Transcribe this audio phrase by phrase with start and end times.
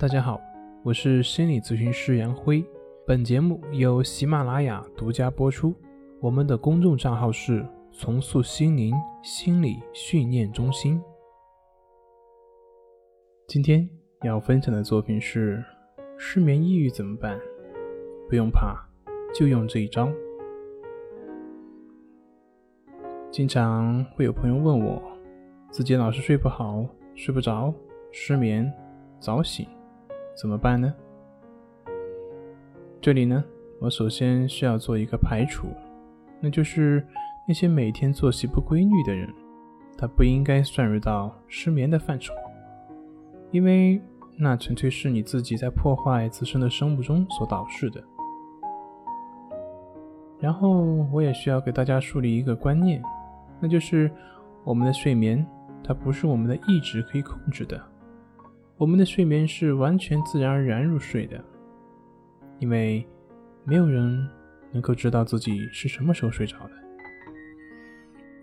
[0.00, 0.40] 大家好，
[0.82, 2.64] 我是心理咨询师杨辉。
[3.06, 5.74] 本节目由喜马拉雅独家播出。
[6.22, 10.98] 我们的公众账号是“重塑心灵心理训练中心”。
[13.46, 13.86] 今天
[14.22, 15.62] 要分享的作品是：
[16.16, 17.38] 失眠抑郁怎么办？
[18.26, 18.82] 不用怕，
[19.34, 20.10] 就用这一招。
[23.30, 25.02] 经常会有朋友问我，
[25.70, 27.74] 自己老是睡不好、睡不着、
[28.10, 28.72] 失眠、
[29.20, 29.68] 早醒，
[30.34, 30.92] 怎么办呢？
[33.00, 33.42] 这里呢，
[33.80, 35.68] 我首先需要做一个排除，
[36.40, 37.06] 那就是
[37.46, 39.28] 那些每天作息不规律的人，
[39.96, 42.34] 他不应该算入到失眠的范畴，
[43.50, 44.00] 因为
[44.36, 48.02] 那纯粹是你自己在破坏自身的生物钟所导致的。
[50.38, 53.02] 然后，我也需要给大家树立一个观念。
[53.60, 54.10] 那就是
[54.64, 55.46] 我们的睡眠，
[55.84, 57.78] 它不是我们的意志可以控制的。
[58.80, 61.38] 我们的睡眠是完全自然而然入睡的，
[62.60, 63.06] 因为
[63.62, 64.26] 没有人
[64.72, 66.70] 能够知道自己是什么时候睡着的。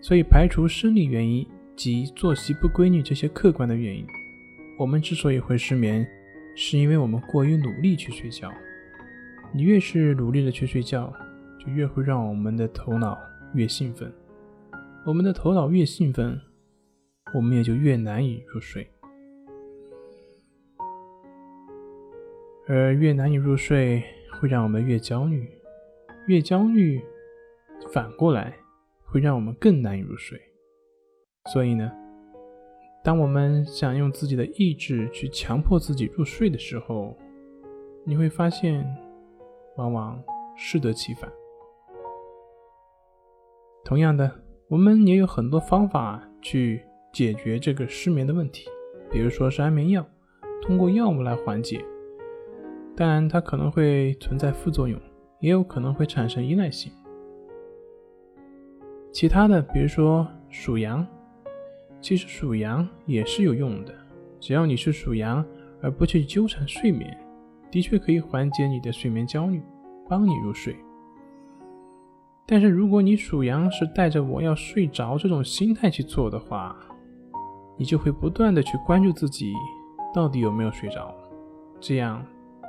[0.00, 4.06] 所以，排除生理原因及作息不规律这些客观的原因，
[4.78, 6.06] 我们之所以会失眠，
[6.54, 8.48] 是因为我们过于努力去睡觉。
[9.52, 11.12] 你越是努力的去睡觉，
[11.58, 13.18] 就越会让我们的头脑
[13.54, 14.08] 越兴奋。
[15.04, 16.40] 我们的头脑越兴奋，
[17.34, 18.88] 我们也就越难以入睡，
[22.68, 24.02] 而越难以入睡，
[24.32, 25.48] 会让我们越焦虑，
[26.26, 27.00] 越焦虑，
[27.92, 28.54] 反过来
[29.04, 30.38] 会让我们更难以入睡。
[31.52, 31.90] 所以呢，
[33.02, 37.16] 当我们想用自己的意志去强迫自己入睡的时候，
[38.04, 38.86] 你会发现，
[39.76, 40.22] 往往
[40.56, 41.32] 适得其反。
[43.84, 44.30] 同样的。
[44.70, 48.68] 我们也有很多方法去解决这个失眠的问题，
[49.10, 50.06] 比如说是安眠药，
[50.60, 51.82] 通过药物来缓解，
[53.00, 55.00] 但它可能会存在副作用，
[55.38, 56.90] 也有可能会产生依赖性。
[59.12, 61.06] 其他的，比如说数羊，
[62.00, 63.94] 其实数羊也是有用的，
[64.40, 65.46] 只要你是数羊，
[65.80, 67.16] 而不去纠缠睡眠，
[67.70, 69.62] 的确可以缓解你的睡眠焦虑，
[70.08, 70.74] 帮你入睡。
[72.48, 76.76] 但是如果你数羊是带着我要睡着这种心态去做的话，
[77.76, 79.54] 你就会不断的去关注自己
[80.12, 81.14] 到底有没有睡着，
[81.78, 82.26] 这样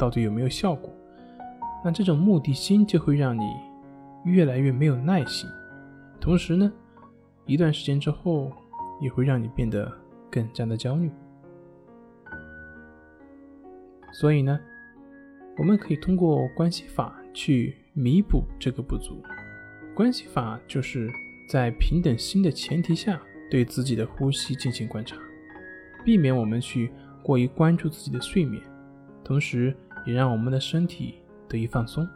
[0.00, 0.90] 到底有没有效果？
[1.84, 3.44] 那这种目的心就会让你
[4.24, 5.46] 越来越没有耐心，
[6.18, 6.72] 同时呢，
[7.44, 8.50] 一段时间之后
[8.98, 9.92] 也会让你变得
[10.30, 11.10] 更加的焦虑。
[14.10, 14.58] 所以呢，
[15.58, 19.22] 我们可以通过关系法去弥补这个不足。
[19.94, 21.10] 关系法就是
[21.50, 25.14] 在平等心的前提下，对自己的呼吸进行观察，
[26.06, 26.90] 避免我们去
[27.22, 28.62] 过于关注自己的睡眠，
[29.22, 31.16] 同时也让我们的身体
[31.48, 32.08] 得以放松。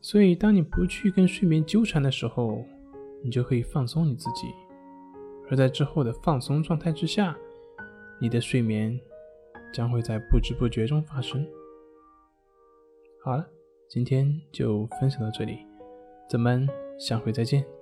[0.00, 2.64] 所以，当你不去跟睡眠纠缠的时候，
[3.22, 4.46] 你就可以放松你自己，
[5.50, 7.36] 而在之后的放松状态之下，
[8.20, 8.98] 你的睡眠
[9.72, 11.44] 将会在不知不觉中发生。
[13.24, 13.44] 好了，
[13.88, 15.58] 今天就分享到这里。
[16.30, 16.68] 咱们
[16.98, 17.75] 下回再见。